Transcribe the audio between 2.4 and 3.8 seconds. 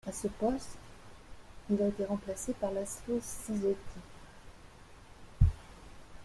par László Szigeti.